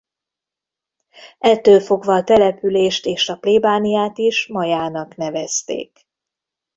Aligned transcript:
Ettől 1.39 1.79
fogva 1.79 2.13
a 2.13 2.23
települést 2.23 3.05
és 3.05 3.29
a 3.29 3.35
plébániát 3.35 4.17
is 4.17 4.47
Majának 4.47 5.15
nevezték. 5.15 6.07